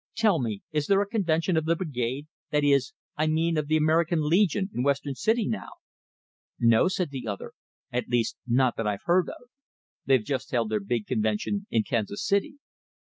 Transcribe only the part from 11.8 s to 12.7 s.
Kansas City."